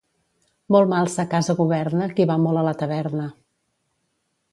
[0.75, 3.27] Molt mal sa casa governa, qui va molt a la taverna.